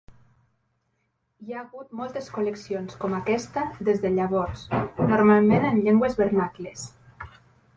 Hi 1.47 1.53
ha 1.55 1.59
hagut 1.63 1.91
moltes 1.99 2.29
col·leccions 2.37 2.97
com 3.03 3.13
aquesta 3.19 3.67
des 3.91 4.01
de 4.07 4.11
llavors, 4.15 4.67
normalment 5.13 5.69
en 5.69 5.79
llengües 5.85 6.19
vernacles. 6.23 6.89